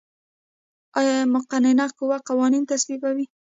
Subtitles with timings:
[0.99, 3.25] آیا مقننه قوه قوانین تصویبوي؟